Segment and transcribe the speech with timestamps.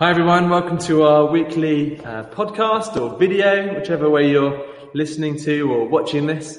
[0.00, 5.70] Hi everyone, welcome to our weekly uh, podcast or video, whichever way you're listening to
[5.70, 6.56] or watching this.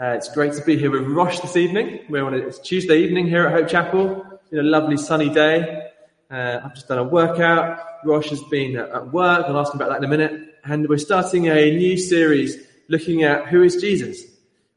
[0.00, 2.04] Uh, it's great to be here with Rosh this evening.
[2.08, 4.24] We're on a, it's Tuesday evening here at Hope Chapel.
[4.34, 5.90] It's been a lovely sunny day.
[6.30, 7.80] Uh, I've just done a workout.
[8.04, 9.46] Rosh has been at, work.
[9.48, 10.54] I'll ask him about that in a minute.
[10.64, 12.56] And we're starting a new series
[12.86, 14.22] looking at who is Jesus.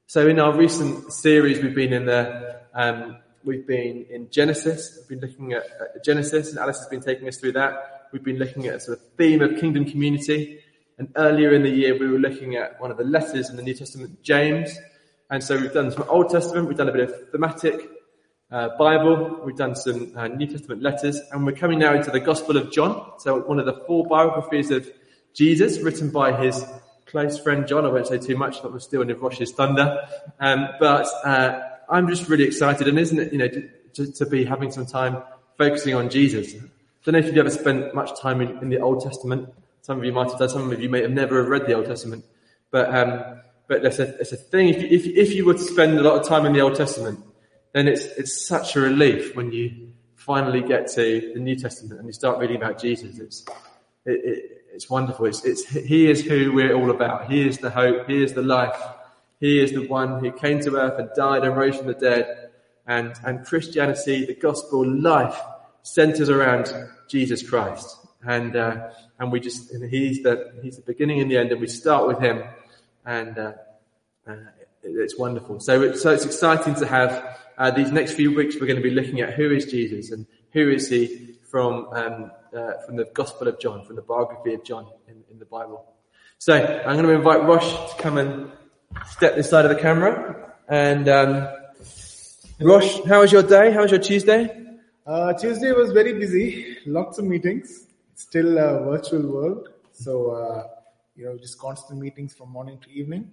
[0.07, 4.97] So in our recent series, we've been in the um, we've been in Genesis.
[4.97, 5.65] We've been looking at,
[5.95, 8.79] at Genesis, and Alice has been taking us through that we've been looking at a
[8.79, 10.59] sort of theme of kingdom community.
[10.97, 13.63] And earlier in the year, we were looking at one of the letters in the
[13.63, 14.77] New Testament, James.
[15.29, 17.89] And so we've done some Old Testament, we've done a bit of thematic
[18.51, 22.19] uh, Bible, we've done some uh, New Testament letters, and we're coming now into the
[22.19, 23.11] Gospel of John.
[23.19, 24.89] So one of the four biographies of
[25.33, 26.65] Jesus, written by his
[27.05, 27.85] close friend John.
[27.85, 30.07] I won't say too much, but we're still in Rosh's thunder.
[30.39, 33.49] Um, but uh, I'm just really excited, and isn't it, you know,
[33.93, 35.21] to, to be having some time
[35.57, 36.55] focusing on Jesus
[37.03, 39.49] don't know if you've ever spent much time in, in, the Old Testament.
[39.81, 40.49] Some of you might have done.
[40.49, 42.25] Some of you may have never read the Old Testament.
[42.71, 44.69] But um, but there's a, it's a thing.
[44.69, 46.75] If you, if, if you were to spend a lot of time in the Old
[46.75, 47.23] Testament,
[47.73, 52.07] then it's it's such a relief when you finally get to the New Testament and
[52.07, 53.17] you start reading about Jesus.
[53.19, 53.45] It's
[54.05, 55.25] it, it, it's wonderful.
[55.25, 57.31] It's it's he is who we're all about.
[57.31, 58.09] He is the hope.
[58.09, 58.79] He is the life.
[59.39, 62.49] He is the one who came to earth and died and rose from the dead.
[62.85, 65.39] And and Christianity, the gospel, life
[65.83, 66.73] centers around
[67.09, 67.97] Jesus Christ.
[68.23, 71.61] And, uh, and we just, and he's the, he's the beginning and the end and
[71.61, 72.43] we start with him
[73.05, 73.53] and, uh,
[74.27, 74.35] uh,
[74.83, 75.59] it's wonderful.
[75.59, 78.83] So it's, so it's exciting to have, uh, these next few weeks we're going to
[78.83, 83.05] be looking at who is Jesus and who is he from, um, uh, from the
[83.13, 85.85] Gospel of John, from the biography of John in, in the Bible.
[86.37, 88.51] So I'm going to invite Rosh to come and
[89.07, 90.53] step this side of the camera.
[90.67, 91.49] And um,
[92.59, 93.71] Rosh, how was your day?
[93.71, 94.68] How was your Tuesday?
[95.05, 97.87] Uh, Tuesday was very busy, lots of meetings.
[98.15, 100.67] Still a virtual world, so uh,
[101.15, 103.31] you know just constant meetings from morning to evening.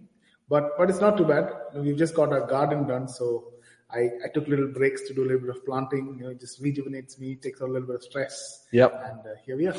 [0.48, 1.50] But but it's not too bad.
[1.72, 3.52] You know, we've just got our garden done, so
[3.90, 6.16] I, I took little breaks to do a little bit of planting.
[6.18, 8.66] You know, it just rejuvenates me, takes a little bit of stress.
[8.72, 9.02] Yep.
[9.04, 9.76] And uh, here we are.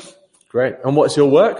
[0.48, 0.76] Great.
[0.84, 1.58] And what's your work?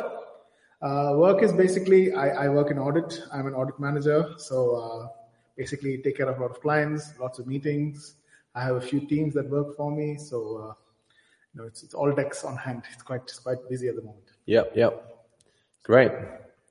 [0.80, 3.22] Uh, work is basically I, I work in audit.
[3.32, 5.08] I'm an audit manager, so uh,
[5.56, 8.14] basically take care of a lot of clients, lots of meetings.
[8.54, 10.74] I have a few teams that work for me, so uh,
[11.54, 12.82] you know it's, it's all decks on hand.
[12.92, 14.24] It's quite it's quite busy at the moment.
[14.46, 15.26] Yep, yep.
[15.84, 16.12] Great.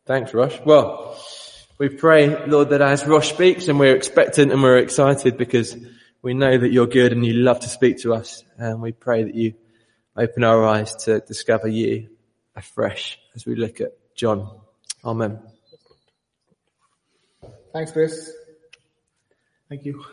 [0.05, 0.57] Thanks, Rosh.
[0.65, 1.17] Well,
[1.77, 5.77] we pray, Lord, that as Rosh speaks, and we're expectant and we're excited because
[6.21, 9.23] we know that you're good and you love to speak to us, and we pray
[9.23, 9.53] that you
[10.15, 12.09] open our eyes to discover you
[12.55, 14.59] afresh as we look at John.
[15.05, 15.39] Amen.
[17.71, 18.33] Thanks, Chris.
[19.69, 20.03] Thank you.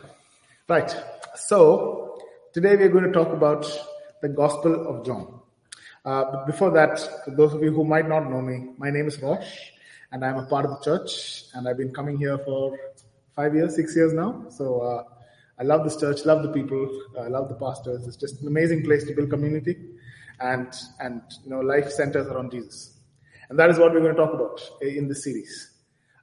[0.67, 0.89] Right.
[1.35, 2.17] So
[2.51, 3.67] today we're going to talk about
[4.23, 5.39] the Gospel of John.
[6.03, 9.07] Uh, but before that, for those of you who might not know me, my name
[9.07, 9.45] is Rosh,
[10.11, 12.75] and I'm a part of the church, and I've been coming here for
[13.35, 14.47] five years, six years now.
[14.49, 15.03] So uh,
[15.59, 16.89] I love this church, love the people,
[17.21, 18.07] I love the pastors.
[18.07, 19.77] It's just an amazing place to build community,
[20.39, 22.97] and and you know life centers around Jesus,
[23.51, 25.73] and that is what we're going to talk about in this series.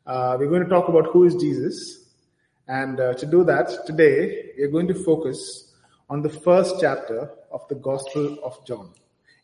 [0.04, 2.01] Uh, we're going to talk about who is Jesus
[2.72, 5.74] and uh, to do that, today we are going to focus
[6.08, 8.94] on the first chapter of the Gospel of John.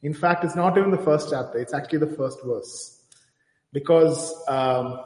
[0.03, 3.03] In fact, it's not even the first chapter, it's actually the first verse.
[3.71, 4.99] Because um,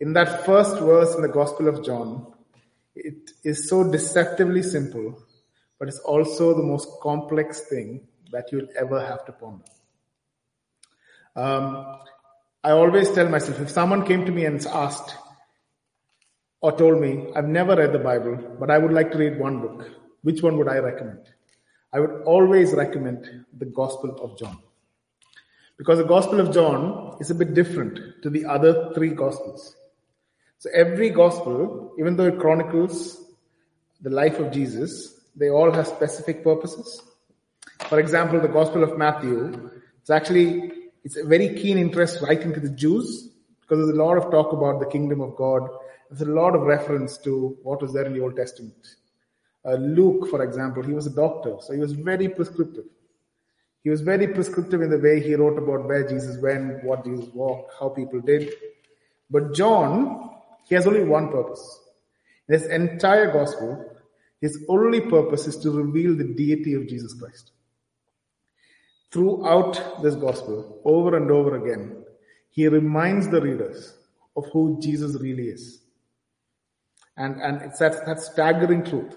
[0.00, 2.30] in that first verse in the Gospel of John,
[2.94, 5.18] it is so deceptively simple,
[5.78, 9.64] but it's also the most complex thing that you'll ever have to ponder.
[11.34, 12.00] Um,
[12.62, 15.14] I always tell myself if someone came to me and asked,
[16.60, 19.60] or told me, I've never read the Bible, but I would like to read one
[19.60, 19.90] book.
[20.22, 21.20] Which one would I recommend?
[21.92, 24.58] I would always recommend the Gospel of John.
[25.78, 29.76] Because the Gospel of John is a bit different to the other three Gospels.
[30.58, 33.24] So every Gospel, even though it chronicles
[34.00, 37.02] the life of Jesus, they all have specific purposes.
[37.88, 40.72] For example, the Gospel of Matthew, it's actually,
[41.04, 43.28] it's a very keen interest writing to the Jews
[43.60, 45.68] because there's a lot of talk about the kingdom of God
[46.10, 48.86] there's a lot of reference to what was there in the Old Testament.
[49.64, 52.84] Uh, Luke, for example, he was a doctor, so he was very prescriptive.
[53.82, 57.28] He was very prescriptive in the way he wrote about where Jesus went, what Jesus
[57.32, 58.52] walked, how people did.
[59.30, 60.30] But John,
[60.68, 61.80] he has only one purpose.
[62.48, 63.84] In his entire gospel,
[64.40, 67.52] his only purpose is to reveal the deity of Jesus Christ.
[69.12, 72.04] Throughout this gospel, over and over again,
[72.50, 73.94] he reminds the readers
[74.36, 75.80] of who Jesus really is.
[77.16, 79.16] And, and it's that, that staggering truth,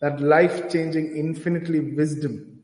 [0.00, 2.58] that life changing, infinitely wisdom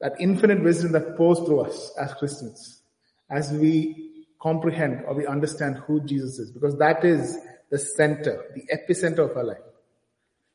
[0.00, 2.82] that infinite wisdom that pours through us as Christians,
[3.30, 7.38] as we comprehend or we understand who Jesus is, because that is
[7.70, 9.58] the center, the epicenter of our life.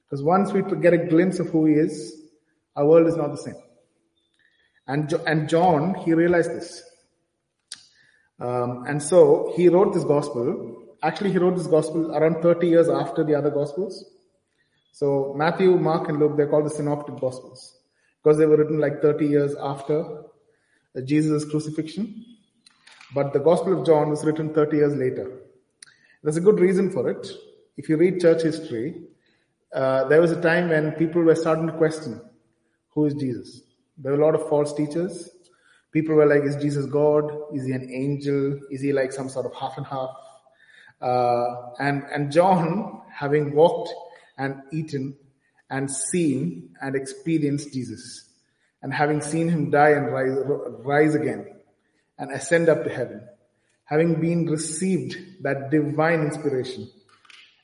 [0.03, 2.21] Because once we get a glimpse of who he is,
[2.75, 3.55] our world is not the same.
[4.87, 6.83] And, and John, he realized this.
[8.39, 10.90] Um, and so he wrote this gospel.
[11.03, 14.05] Actually, he wrote this gospel around 30 years after the other gospels.
[14.91, 17.79] So Matthew, Mark, and Luke, they're called the synoptic gospels
[18.21, 20.23] because they were written like 30 years after
[21.05, 22.25] Jesus' crucifixion.
[23.13, 25.39] But the Gospel of John was written 30 years later.
[26.23, 27.27] There's a good reason for it.
[27.77, 29.03] If you read church history,
[29.73, 32.21] uh, there was a time when people were starting to question
[32.93, 33.61] who is Jesus.
[33.97, 35.29] There were a lot of false teachers.
[35.91, 37.31] People were like, is Jesus God?
[37.53, 38.59] Is he an angel?
[38.69, 40.09] Is he like some sort of half and half?
[41.01, 43.93] Uh, and, and John, having walked
[44.37, 45.15] and eaten
[45.69, 48.29] and seen and experienced Jesus,
[48.81, 50.37] and having seen him die and rise,
[50.83, 51.47] rise again
[52.17, 53.27] and ascend up to heaven,
[53.85, 56.89] having been received that divine inspiration,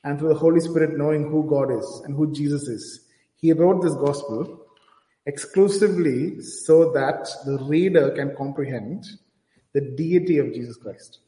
[0.04, 3.04] and through the Holy Spirit knowing who God is and who Jesus is,
[3.36, 4.66] he wrote this gospel
[5.26, 9.04] exclusively so that the reader can comprehend
[9.74, 11.18] the deity of Jesus Christ.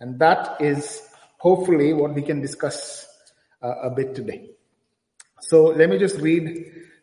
[0.00, 1.08] And that is
[1.44, 3.06] hopefully what we can discuss
[3.62, 4.48] uh, a bit today.
[5.40, 6.44] So let me just read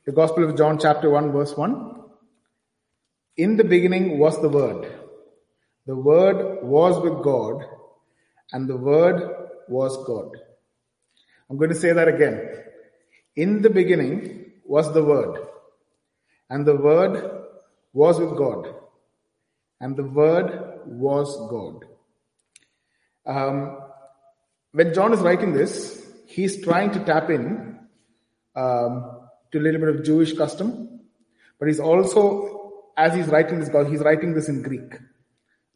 [0.05, 1.73] the Gospel of John chapter 1 verse 1.
[3.37, 4.91] In the beginning was the Word.
[5.85, 7.63] The Word was with God
[8.51, 9.21] and the Word
[9.67, 10.31] was God.
[11.47, 12.41] I'm going to say that again.
[13.35, 15.37] In the beginning was the Word
[16.49, 17.43] and the Word
[17.93, 18.73] was with God
[19.79, 21.85] and the Word was God.
[23.27, 23.80] Um,
[24.73, 27.79] when John is writing this, he's trying to tap in
[28.55, 29.19] um,
[29.51, 31.01] to a little bit of Jewish custom,
[31.59, 34.93] but he's also, as he's writing this, he's writing this in Greek,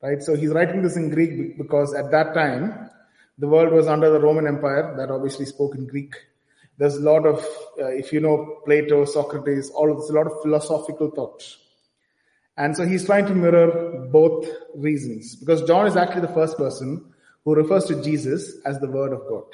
[0.02, 0.22] right?
[0.22, 2.90] So he's writing this in Greek because at that time,
[3.38, 6.16] the world was under the Roman Empire that obviously spoke in Greek.
[6.78, 7.40] There's a lot of,
[7.80, 11.44] uh, if you know Plato, Socrates, all of this, a lot of philosophical thought.
[12.58, 17.14] And so he's trying to mirror both reasons because John is actually the first person
[17.46, 19.46] who refers to Jesus as the Word of God.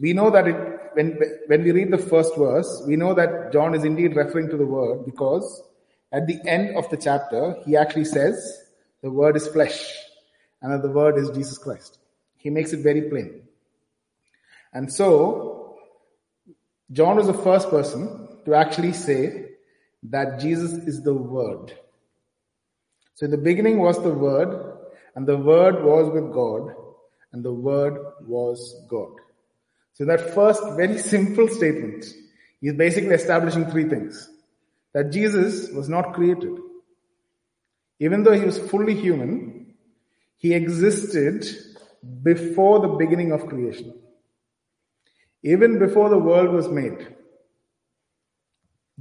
[0.00, 0.56] We know that it,
[0.94, 4.56] when, when we read the first verse, we know that John is indeed referring to
[4.56, 5.62] the word because
[6.10, 8.62] at the end of the chapter, he actually says
[9.02, 9.94] the word is flesh
[10.62, 11.98] and that the word is Jesus Christ.
[12.38, 13.42] He makes it very plain.
[14.72, 15.76] And so,
[16.92, 19.50] John was the first person to actually say
[20.04, 21.74] that Jesus is the word.
[23.14, 24.78] So in the beginning was the word
[25.14, 26.74] and the word was with God
[27.32, 29.12] and the word was God.
[29.94, 32.06] So that first very simple statement
[32.62, 34.28] is basically establishing three things.
[34.92, 36.58] That Jesus was not created.
[38.00, 39.74] Even though he was fully human,
[40.36, 41.46] he existed
[42.22, 43.94] before the beginning of creation.
[45.42, 47.14] Even before the world was made,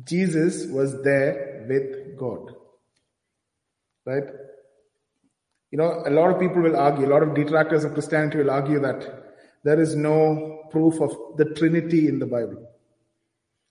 [0.04, 2.56] Jesus was there with God.
[4.06, 4.24] Right?
[5.72, 8.52] You know, a lot of people will argue, a lot of detractors of Christianity will
[8.52, 12.68] argue that there is no proof of the Trinity in the Bible.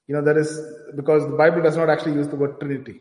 [0.07, 0.61] You know, there is,
[0.95, 3.01] because the Bible does not actually use the word Trinity.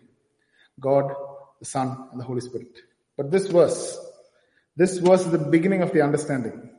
[0.79, 1.13] God,
[1.59, 2.75] the Son, and the Holy Spirit.
[3.15, 3.97] But this verse,
[4.75, 6.69] this verse is the beginning of the understanding,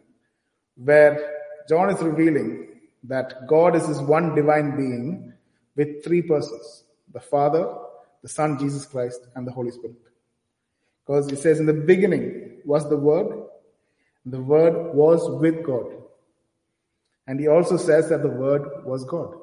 [0.76, 1.34] where
[1.68, 5.32] John is revealing that God is his one divine being
[5.76, 6.84] with three persons.
[7.12, 7.74] The Father,
[8.22, 9.96] the Son, Jesus Christ, and the Holy Spirit.
[11.08, 13.44] Because it says in the beginning was the Word,
[14.26, 15.86] the Word was with God.
[17.26, 19.34] And he also says that the Word was God.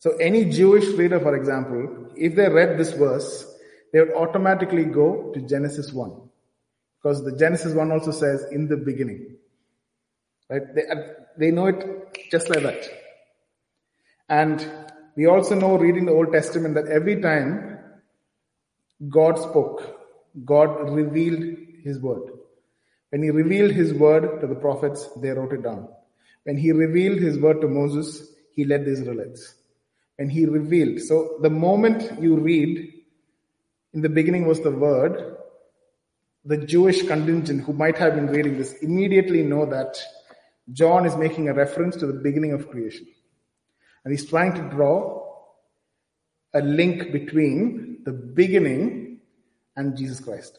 [0.00, 3.46] So any Jewish reader, for example, if they read this verse,
[3.92, 6.12] they would automatically go to Genesis 1.
[7.00, 9.36] Because the Genesis 1 also says, in the beginning.
[10.50, 10.62] Right?
[10.74, 10.96] They, uh,
[11.38, 12.88] they know it just like that.
[14.28, 14.68] And
[15.14, 17.78] we also know reading the Old Testament that every time
[19.08, 19.97] God spoke,
[20.44, 22.30] God revealed His word.
[23.10, 25.88] When He revealed His word to the prophets, they wrote it down.
[26.48, 29.54] When he revealed his word to Moses, he led the Israelites.
[30.16, 32.90] When he revealed, so the moment you read,
[33.92, 35.36] in the beginning was the word,
[36.46, 39.98] the Jewish contingent who might have been reading this immediately know that
[40.72, 43.06] John is making a reference to the beginning of creation.
[44.06, 45.22] And he's trying to draw
[46.54, 49.07] a link between the beginning
[49.78, 50.58] and Jesus Christ.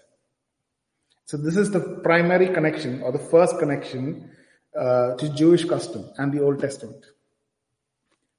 [1.25, 4.31] So this is the primary connection or the first connection
[4.75, 7.05] uh, to Jewish custom and the Old Testament.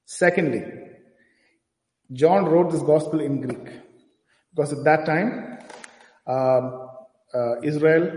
[0.06, 0.64] Secondly,
[2.12, 3.68] John wrote this gospel in Greek
[4.52, 5.58] because at that time,
[6.26, 6.88] um,
[7.32, 8.10] uh, Israel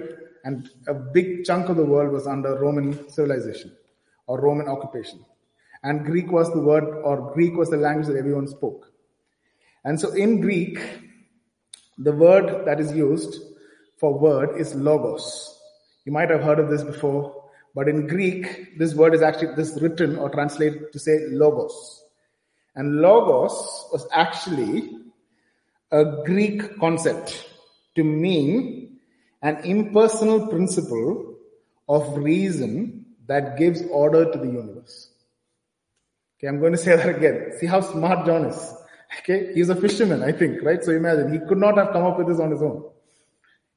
[0.44, 3.76] and a big chunk of the world was under Roman civilization
[4.26, 5.24] or Roman occupation.
[5.84, 8.92] And Greek was the word, or Greek was the language that everyone spoke.
[9.84, 10.80] And so in Greek,
[11.98, 13.42] the word that is used
[13.98, 15.60] for word is logos.
[16.06, 17.44] You might have heard of this before,
[17.76, 22.04] but in Greek, this word is actually this written or translated to say logos.
[22.76, 23.52] And logos
[23.92, 24.98] was actually
[25.92, 27.50] a Greek concept
[27.96, 28.98] to mean
[29.42, 31.36] an impersonal principle
[31.88, 35.12] of reason that gives order to the universe.
[36.38, 37.52] Okay, I'm going to say that again.
[37.60, 38.74] See how smart John is.
[39.20, 40.84] Okay, he's a fisherman, I think, right?
[40.84, 42.84] So imagine he could not have come up with this on his own.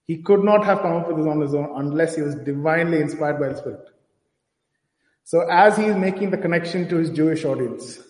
[0.07, 3.01] He could not have come up with this on his own unless he was divinely
[3.01, 3.87] inspired by the Spirit.
[5.25, 8.01] So as he's making the connection to his Jewish audience,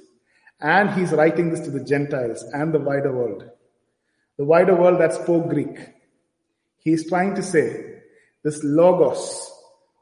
[0.60, 3.50] and he's writing this to the Gentiles and the wider world,
[4.36, 5.78] the wider world that spoke Greek,
[6.78, 8.02] he's trying to say
[8.42, 9.50] this logos,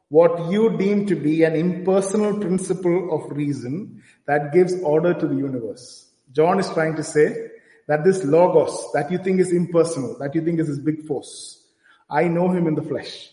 [0.09, 5.37] what you deem to be an impersonal principle of reason that gives order to the
[5.37, 6.04] universe.
[6.35, 7.51] John is trying to say
[7.87, 11.63] that this logos that you think is impersonal, that you think is this big force,
[12.11, 13.31] I know him in the flesh.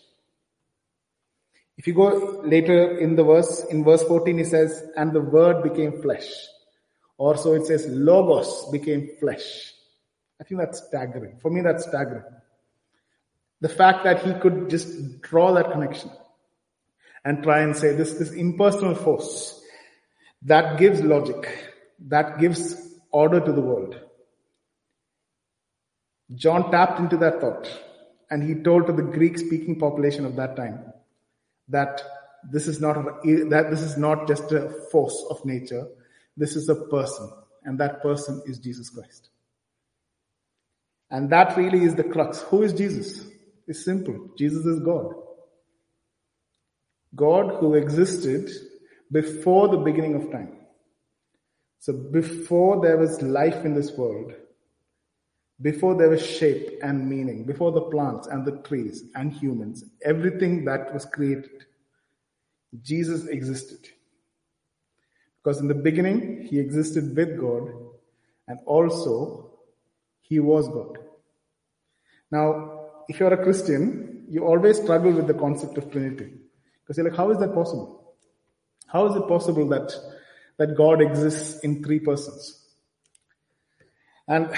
[1.78, 5.64] If you go later in the verse, in verse 14, he says, and the word
[5.64, 6.30] became flesh.
[7.18, 9.74] Or so it says, logos became flesh.
[10.40, 11.40] I think that's staggering.
[11.42, 12.24] For me, that's staggering.
[13.62, 16.12] The fact that he could just draw that connection
[17.24, 19.62] and try and say this, this impersonal force
[20.44, 21.48] that gives logic,
[22.08, 24.00] that gives order to the world.
[26.36, 27.70] John tapped into that thought
[28.30, 30.86] and he told to the Greek speaking population of that time,
[31.68, 32.02] that
[32.50, 35.88] this is not that this is not just a force of nature.
[36.38, 37.30] This is a person,
[37.66, 39.30] and that person is Jesus Christ.
[41.12, 42.42] And that really is the crux.
[42.44, 43.28] Who is Jesus?
[43.68, 44.30] It's simple.
[44.38, 45.14] Jesus is God.
[47.14, 48.50] God who existed
[49.12, 50.54] before the beginning of time.
[51.82, 54.34] So before there was life in this world,
[55.64, 60.64] before there was shape and meaning, before the plants and the trees and humans, everything
[60.66, 61.66] that was created,
[62.84, 63.90] Jesus existed.
[65.42, 67.72] Because in the beginning, he existed with God
[68.48, 69.58] and also
[70.20, 71.00] he was God.
[72.30, 76.34] Now, if you're a Christian, you always struggle with the concept of Trinity.
[76.84, 78.14] Because you're like, how is that possible?
[78.86, 79.92] How is it possible that,
[80.62, 82.64] that God exists in three persons?
[84.28, 84.54] And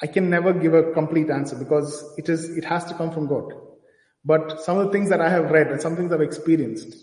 [0.00, 3.26] I can never give a complete answer because it is, it has to come from
[3.26, 3.52] God.
[4.24, 6.96] But some of the things that I have read and some things I've experienced,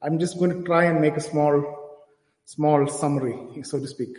[0.00, 1.54] I'm just going to try and make a small,
[2.44, 4.16] small summary, so to speak.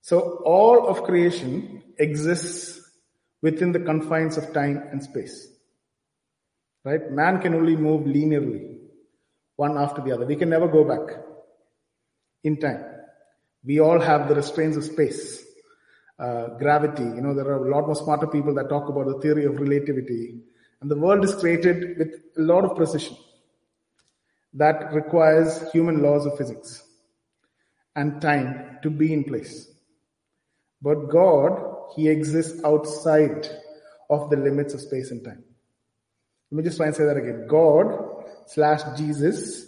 [0.00, 2.90] So all of creation exists
[3.40, 5.46] within the confines of time and space.
[6.84, 7.08] Right?
[7.12, 8.79] Man can only move linearly,
[9.60, 10.24] one after the other.
[10.24, 11.16] We can never go back
[12.42, 12.82] in time.
[13.62, 15.44] We all have the restraints of space
[16.18, 17.02] uh, gravity.
[17.02, 19.60] You know, there are a lot more smarter people that talk about the theory of
[19.60, 20.40] relativity.
[20.80, 23.16] And the world is created with a lot of precision
[24.54, 26.82] that requires human laws of physics
[27.96, 29.68] and time to be in place.
[30.80, 31.52] But God,
[31.96, 33.46] He exists outside
[34.08, 35.44] of the limits of space and time.
[36.50, 37.46] Let me just try and say that again.
[37.46, 38.19] God
[38.52, 39.66] slash Jesus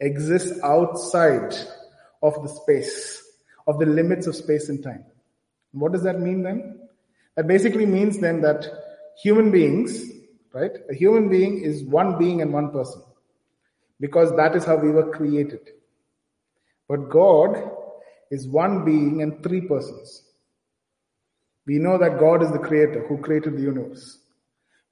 [0.00, 1.54] exists outside
[2.22, 3.22] of the space,
[3.66, 5.04] of the limits of space and time.
[5.72, 6.88] What does that mean then?
[7.36, 8.66] That basically means then that
[9.22, 10.04] human beings,
[10.52, 10.72] right?
[10.90, 13.02] A human being is one being and one person.
[14.00, 15.70] Because that is how we were created.
[16.88, 17.70] But God
[18.30, 20.24] is one being and three persons.
[21.66, 24.18] We know that God is the creator who created the universe.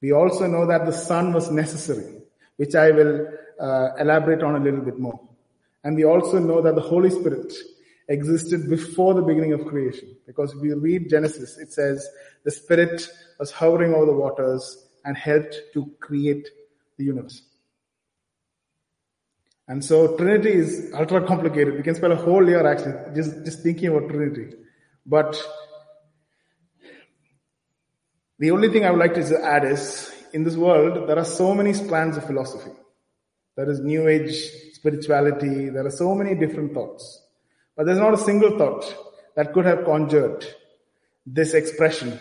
[0.01, 2.23] We also know that the Son was necessary,
[2.61, 3.27] which I will
[3.59, 5.19] uh, elaborate on a little bit more.
[5.83, 7.55] And we also know that the Holy Spirit
[8.09, 10.15] existed before the beginning of creation.
[10.27, 12.07] Because you read Genesis, it says
[12.45, 16.47] the Spirit was hovering over the waters and helped to create
[16.99, 17.41] the universe.
[19.67, 21.77] And so Trinity is ultra complicated.
[21.79, 24.55] We can spend a whole year actually just, just thinking about Trinity.
[25.07, 25.43] But
[28.39, 31.55] the only thing I would like to add is in this world, there are so
[31.55, 32.71] many strands of philosophy.
[33.57, 34.35] There is New Age
[34.73, 35.69] spirituality.
[35.69, 37.23] There are so many different thoughts.
[37.77, 38.95] But there's not a single thought
[39.37, 40.47] that could have conjured
[41.27, 42.19] this expression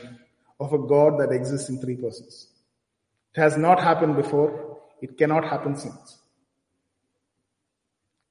[0.60, 2.48] of a God that exists in three persons.
[3.34, 4.80] It has not happened before.
[5.02, 6.18] It cannot happen since.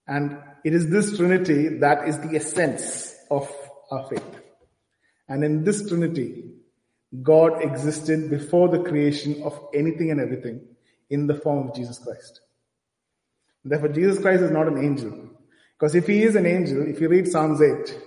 [0.06, 3.50] And it is this Trinity that is the essence of
[3.90, 4.25] our faith.
[5.28, 6.50] And in this Trinity,
[7.23, 10.61] God existed before the creation of anything and everything
[11.11, 12.41] in the form of Jesus Christ.
[13.65, 15.31] Therefore, Jesus Christ is not an angel.
[15.79, 17.99] Because if he is an angel, if you read Psalms 8,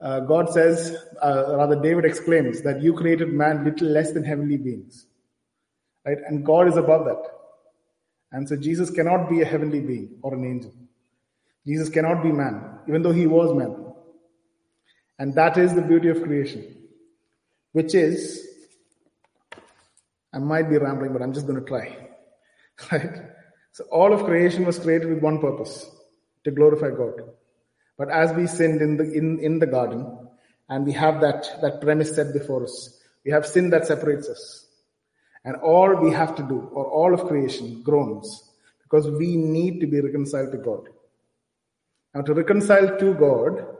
[0.00, 4.56] uh, God says, uh, rather David exclaims that you created man little less than heavenly
[4.56, 5.06] beings.
[6.04, 6.18] Right?
[6.26, 7.22] And God is above that.
[8.32, 10.74] And so Jesus cannot be a heavenly being or an angel.
[11.66, 13.92] Jesus cannot be man, even though he was man.
[15.18, 16.85] And that is the beauty of creation,
[17.76, 18.48] which is,
[20.32, 22.08] I might be rambling, but I'm just going to try.
[22.90, 23.10] Right?
[23.72, 25.86] So all of creation was created with one purpose,
[26.44, 27.20] to glorify God.
[27.98, 30.06] But as we sinned in the, in, in the garden,
[30.70, 34.66] and we have that, that premise set before us, we have sin that separates us.
[35.44, 38.52] And all we have to do, or all of creation, groans,
[38.84, 40.88] because we need to be reconciled to God.
[42.14, 43.75] Now to reconcile to God,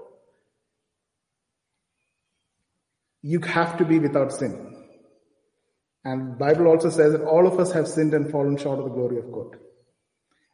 [3.32, 4.52] you have to be without sin.
[6.04, 8.92] And Bible also says that all of us have sinned and fallen short of the
[8.92, 9.56] glory of God.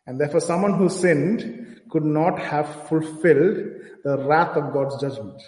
[0.06, 3.58] And therefore someone who sinned could not have fulfilled
[4.04, 5.42] the wrath of God's judgment.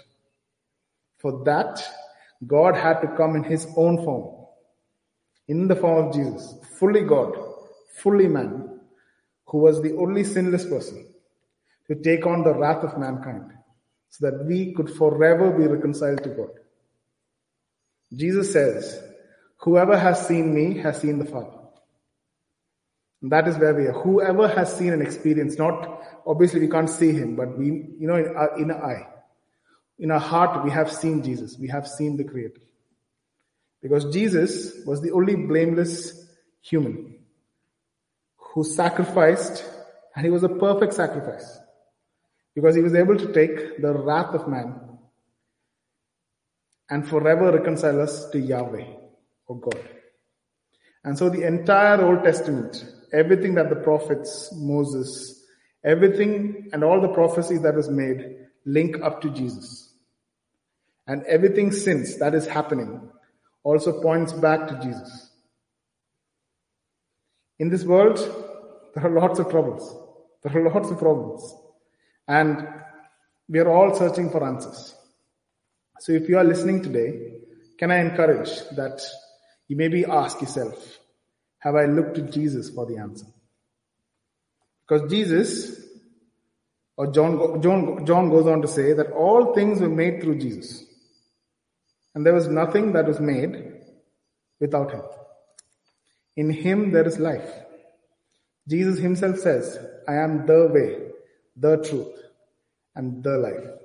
[1.17, 1.83] For that,
[2.45, 4.45] God had to come in his own form,
[5.47, 7.33] in the form of Jesus, fully God,
[8.03, 8.81] fully man,
[9.47, 11.07] who was the only sinless person
[11.87, 13.51] to take on the wrath of mankind
[14.09, 16.49] so that we could forever be reconciled to God.
[18.13, 19.01] Jesus says,
[19.57, 21.51] whoever has seen me has seen the Father.
[23.21, 23.93] And that is where we are.
[23.93, 28.15] Whoever has seen and experienced, not obviously we can't see him, but we, you know,
[28.15, 29.07] in our inner eye,
[29.97, 31.57] in our heart, we have seen Jesus.
[31.57, 32.61] We have seen the Creator.
[33.81, 36.27] Because Jesus was the only blameless
[36.61, 37.19] human
[38.37, 39.63] who sacrificed,
[40.15, 41.57] and he was a perfect sacrifice.
[42.53, 44.81] Because he was able to take the wrath of man
[46.89, 48.85] and forever reconcile us to Yahweh,
[49.47, 49.89] or God.
[51.03, 55.43] And so the entire Old Testament everything that the prophets, Moses,
[55.83, 59.93] everything and all the prophecies that was made link up to Jesus.
[61.07, 63.09] And everything since that is happening
[63.63, 65.31] also points back to Jesus.
[67.59, 68.17] In this world,
[68.93, 69.95] there are lots of troubles.
[70.43, 71.55] There are lots of problems.
[72.27, 72.67] And
[73.47, 74.95] we are all searching for answers.
[75.99, 77.33] So if you are listening today,
[77.77, 79.01] can I encourage that
[79.67, 80.99] you maybe ask yourself,
[81.59, 83.25] have I looked to Jesus for the answer?
[84.87, 85.81] Because Jesus,
[86.95, 90.83] or John, John, John goes on to say that all things were made through Jesus.
[92.13, 93.73] And there was nothing that was made
[94.59, 95.01] without him.
[96.37, 97.49] In him there is life.
[98.67, 99.77] Jesus himself says,
[100.07, 101.11] I am the way,
[101.55, 102.15] the truth,
[102.95, 103.84] and the life.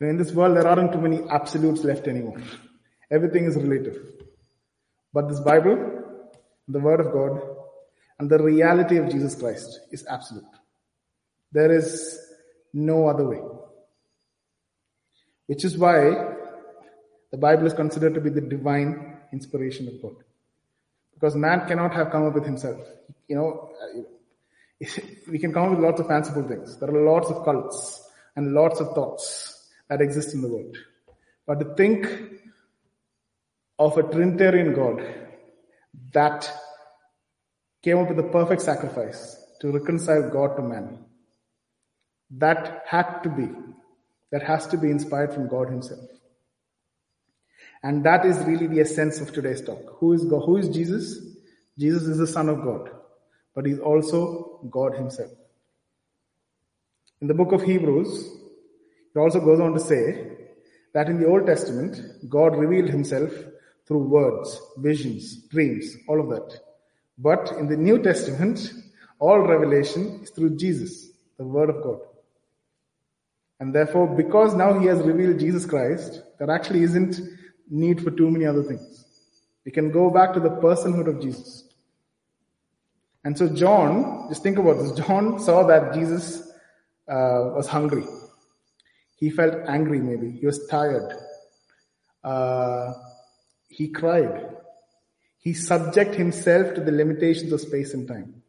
[0.00, 2.40] In this world, there aren't too many absolutes left anymore.
[3.10, 3.98] Everything is relative.
[5.12, 5.98] But this Bible
[6.68, 7.40] the Word of God,
[8.18, 10.44] and the reality of Jesus Christ is absolute.
[11.52, 12.18] There is
[12.74, 13.40] no other way.
[15.46, 16.34] Which is why
[17.30, 20.16] the Bible is considered to be the divine inspiration of God.
[21.14, 22.80] Because man cannot have come up with himself.
[23.28, 23.70] You know,
[25.30, 26.78] we can come up with lots of fanciful things.
[26.78, 28.02] There are lots of cults
[28.36, 29.57] and lots of thoughts
[29.88, 30.76] that exist in the world.
[31.46, 32.06] But to think
[33.78, 35.02] of a Trinitarian God
[36.12, 36.52] that
[37.82, 41.04] came up with a perfect sacrifice to reconcile God to man.
[42.30, 43.48] That had to be,
[44.30, 46.00] that has to be inspired from God Himself.
[47.82, 49.98] And that is really the essence of today's talk.
[49.98, 50.44] Who is God?
[50.44, 51.20] Who is Jesus?
[51.78, 52.90] Jesus is the Son of God,
[53.54, 55.30] but He's also God Himself.
[57.20, 58.37] In the book of Hebrews,
[59.18, 60.36] it also goes on to say
[60.94, 63.32] that in the Old Testament, God revealed Himself
[63.84, 66.60] through words, visions, dreams, all of that.
[67.18, 68.72] But in the New Testament,
[69.18, 71.98] all revelation is through Jesus, the Word of God.
[73.58, 77.18] And therefore, because now He has revealed Jesus Christ, there actually isn't
[77.68, 79.04] need for too many other things.
[79.64, 81.64] We can go back to the personhood of Jesus.
[83.24, 84.92] And so John, just think about this.
[84.92, 86.40] John saw that Jesus
[87.08, 88.04] uh, was hungry.
[89.18, 90.30] He felt angry maybe.
[90.30, 91.12] He was tired.
[92.22, 92.92] Uh,
[93.68, 94.56] he cried.
[95.38, 98.42] He subject himself to the limitations of space and time.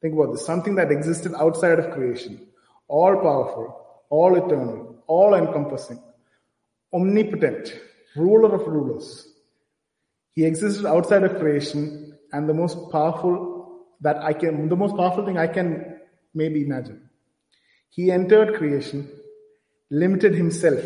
[0.00, 0.44] Think about this.
[0.44, 2.46] Something that existed outside of creation.
[2.88, 6.00] All powerful, all eternal, all encompassing,
[6.92, 7.78] omnipotent,
[8.16, 9.28] ruler of rulers.
[10.32, 15.24] He existed outside of creation and the most powerful that I can, the most powerful
[15.24, 16.00] thing I can
[16.34, 17.08] maybe imagine.
[17.90, 19.08] He entered creation,
[19.90, 20.84] limited himself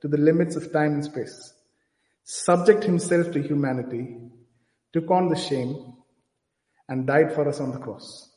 [0.00, 1.54] to the limits of time and space,
[2.24, 4.16] subject himself to humanity,
[4.92, 5.94] took on the shame,
[6.88, 8.30] and died for us on the cross.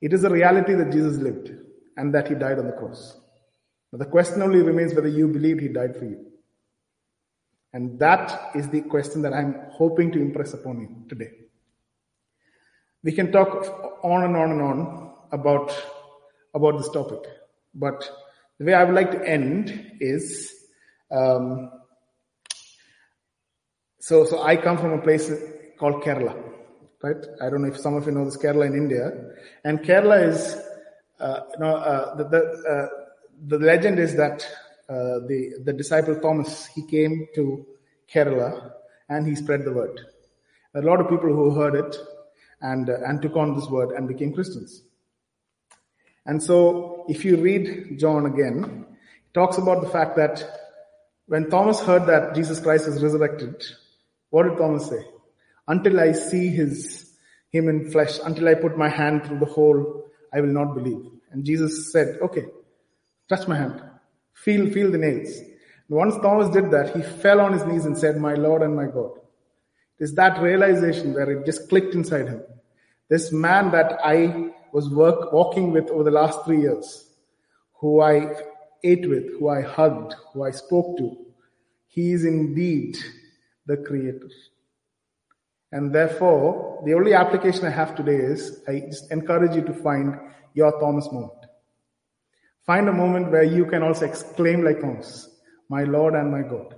[0.00, 1.50] It is a reality that Jesus lived
[1.96, 3.18] and that he died on the cross.
[3.90, 6.26] But the question only remains whether you believe he died for you.
[7.72, 11.30] And that is the question that I'm hoping to impress upon you today.
[13.02, 15.74] We can talk on and on and on about,
[16.54, 17.20] about this topic,
[17.74, 18.08] but
[18.58, 20.52] the way I would like to end is,
[21.10, 21.70] um,
[24.00, 25.30] so, so I come from a place
[25.78, 26.34] called Kerala,
[27.02, 27.16] right?
[27.42, 29.12] I don't know if some of you know this Kerala in India,
[29.64, 30.56] and Kerala is,
[31.20, 32.38] uh, you know, uh, the the,
[32.70, 32.88] uh,
[33.46, 34.46] the legend is that
[34.88, 37.66] uh, the the disciple Thomas he came to
[38.12, 38.72] Kerala
[39.08, 40.00] and he spread the word.
[40.74, 41.96] a lot of people who heard it
[42.60, 44.82] and uh, and took on this word and became Christians.
[46.26, 50.44] And so, if you read John again, it talks about the fact that
[51.26, 53.62] when Thomas heard that Jesus Christ is resurrected,
[54.30, 55.04] what did Thomas say?
[55.68, 57.12] Until I see his,
[57.50, 61.04] him in flesh, until I put my hand through the hole, I will not believe.
[61.30, 62.44] And Jesus said, okay,
[63.28, 63.82] touch my hand.
[64.34, 65.38] Feel, feel the nails.
[65.88, 68.74] And once Thomas did that, he fell on his knees and said, my Lord and
[68.74, 69.12] my God.
[69.98, 72.42] It is that realization where it just clicked inside him.
[73.08, 77.08] This man that I was work, walking with over the last three years,
[77.80, 78.34] who I
[78.84, 81.16] ate with, who I hugged, who I spoke to,
[81.86, 82.98] he is indeed
[83.64, 84.28] the creator.
[85.72, 90.18] And therefore, the only application I have today is I just encourage you to find
[90.52, 91.40] your Thomas moment.
[92.66, 95.30] Find a moment where you can also exclaim like Thomas,
[95.70, 96.74] my Lord and my God.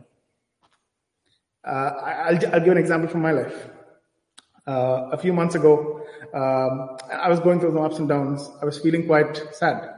[1.66, 1.90] Uh,
[2.28, 3.70] I'll, I'll give an example from my life.
[4.68, 6.02] Uh, a few months ago,
[6.34, 8.50] um, I was going through some ups and downs.
[8.60, 9.94] I was feeling quite sad.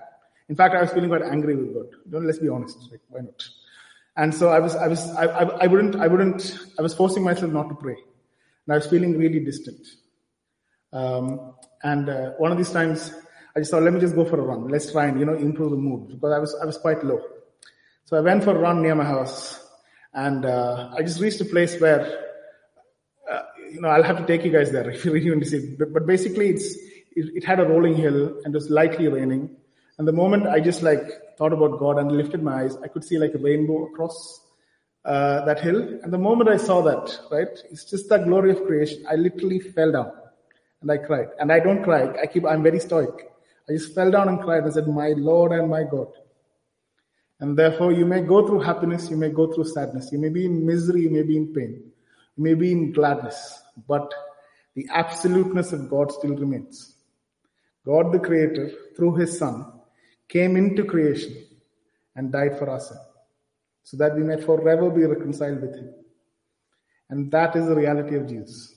[0.48, 1.86] In fact, I was feeling quite angry with God.
[2.08, 2.78] Don't let's be honest.
[2.88, 3.48] Like, why not?
[4.16, 7.24] And so I was, I was, I, I, I wouldn't, I wouldn't, I was forcing
[7.24, 7.96] myself not to pray.
[8.66, 9.84] And I was feeling really distant.
[10.92, 13.12] Um, and uh, one of these times,
[13.56, 14.68] I just thought, let me just go for a run.
[14.68, 17.20] Let's try and you know improve the mood because I was I was quite low.
[18.04, 19.60] So I went for a run near my house,
[20.14, 22.29] and uh, I just reached a place where
[23.72, 25.74] you know I'll have to take you guys there if you really want to see.
[25.78, 26.74] But, but basically, it's
[27.16, 29.50] it, it, had a rolling hill and it was lightly raining.
[29.98, 31.02] And the moment I just like
[31.36, 34.40] thought about God and lifted my eyes, I could see like a rainbow across
[35.04, 35.80] uh, that hill.
[36.02, 39.04] And the moment I saw that, right, it's just that glory of creation.
[39.10, 40.12] I literally fell down
[40.82, 41.28] and I cried.
[41.38, 42.12] And I don't cry.
[42.20, 43.30] I keep, I'm very stoic.
[43.68, 46.08] I just fell down and cried and said, my Lord and my God.
[47.40, 50.44] And therefore you may go through happiness, you may go through sadness, you may be
[50.44, 51.90] in misery, you may be in pain,
[52.40, 54.12] may be in gladness, but
[54.74, 56.94] the absoluteness of God still remains.
[57.84, 59.72] God the Creator, through His Son,
[60.28, 61.44] came into creation
[62.16, 62.92] and died for us
[63.82, 65.92] so that we may forever be reconciled with Him.
[67.08, 68.76] And that is the reality of Jesus.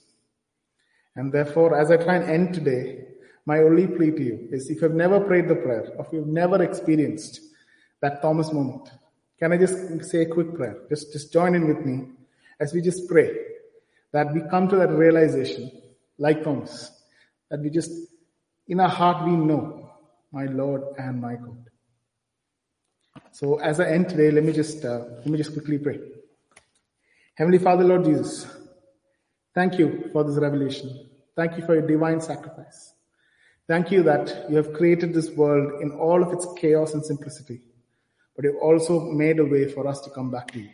[1.16, 3.04] And therefore, as I try and end today,
[3.46, 6.26] my only plea to you is if you've never prayed the prayer, or if you've
[6.26, 7.40] never experienced
[8.00, 8.90] that Thomas moment,
[9.38, 10.78] can I just say a quick prayer?
[10.88, 12.08] Just, just join in with me
[12.58, 13.30] as we just pray
[14.14, 15.72] that we come to that realization,
[16.18, 16.92] like Thomas,
[17.50, 17.90] that we just,
[18.68, 19.90] in our heart, we know
[20.30, 21.68] my Lord and my God.
[23.32, 25.98] So as I end today, let me just, uh, let me just quickly pray.
[27.34, 28.46] Heavenly Father, Lord Jesus,
[29.52, 31.10] thank you for this revelation.
[31.34, 32.94] Thank you for your divine sacrifice.
[33.66, 37.62] Thank you that you have created this world in all of its chaos and simplicity,
[38.36, 40.70] but you've also made a way for us to come back to you.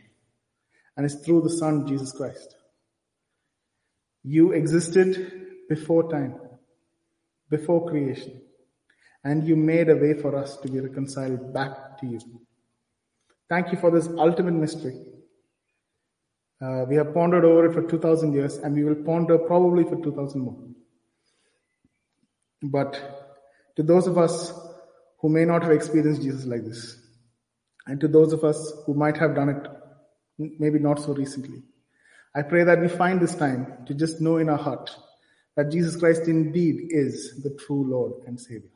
[0.98, 2.56] And it's through the Son, Jesus Christ.
[4.22, 6.34] You existed before time,
[7.48, 8.42] before creation,
[9.24, 12.20] and you made a way for us to be reconciled back to you.
[13.48, 15.00] Thank you for this ultimate mystery.
[16.62, 19.96] Uh, we have pondered over it for 2000 years, and we will ponder probably for
[20.02, 20.58] 2000 more.
[22.62, 23.00] But
[23.76, 24.52] to those of us
[25.20, 26.96] who may not have experienced Jesus like this,
[27.86, 29.66] and to those of us who might have done it
[30.58, 31.62] maybe not so recently,
[32.34, 34.90] I pray that we find this time to just know in our heart
[35.56, 38.70] that Jesus Christ indeed is the true Lord and Savior.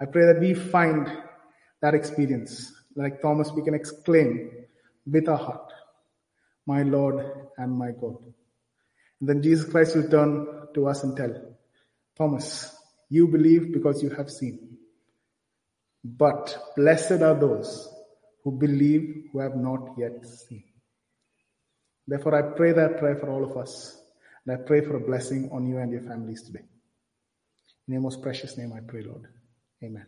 [0.00, 1.10] I pray that we find
[1.80, 2.72] that experience.
[2.96, 4.50] Like Thomas, we can exclaim
[5.06, 5.72] with our heart,
[6.66, 7.24] My Lord
[7.56, 8.16] and my God.
[9.20, 11.34] And then Jesus Christ will turn to us and tell,
[12.16, 12.74] Thomas,
[13.08, 14.78] you believe because you have seen.
[16.02, 17.88] But blessed are those
[18.42, 20.64] who believe who have not yet seen.
[22.10, 23.96] Therefore, I pray that prayer for all of us.
[24.44, 26.64] And I pray for a blessing on you and your families today.
[27.86, 29.28] In your most precious name, I pray, Lord.
[29.80, 30.06] Amen.